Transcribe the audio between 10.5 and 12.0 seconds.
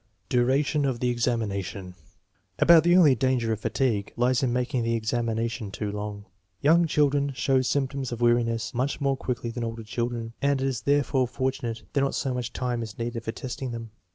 it is therefore fortunate